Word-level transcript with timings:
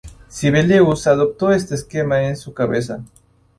Sibelius 0.27 1.05
adoptó 1.05 1.51
este 1.51 1.75
esquema 1.75 2.23
en 2.23 2.35
su 2.35 2.55
cabeza. 2.55 3.03